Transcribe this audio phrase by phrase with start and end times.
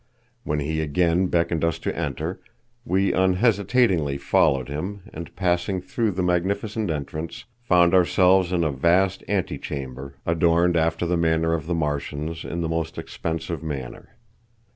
[0.43, 2.39] When he again beckoned us to enter,
[2.83, 9.23] we unhesitatingly followed him, and, passing through the magnificent entrance, found ourselves in a vast
[9.27, 14.15] ante chamber, adorned after the manner of the Martians in the most expensive manner.